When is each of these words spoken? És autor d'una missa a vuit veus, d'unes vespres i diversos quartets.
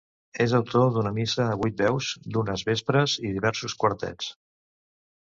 És 0.45 0.53
autor 0.59 0.87
d'una 0.95 1.11
missa 1.17 1.45
a 1.45 1.59
vuit 1.61 1.77
veus, 1.85 2.09
d'unes 2.33 2.65
vespres 2.73 3.17
i 3.29 3.35
diversos 3.39 3.81
quartets. 3.85 4.37